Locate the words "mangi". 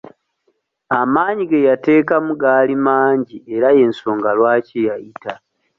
2.85-3.37